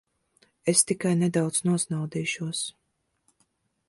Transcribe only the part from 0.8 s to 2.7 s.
tikai nedaudz nosnaudīšos.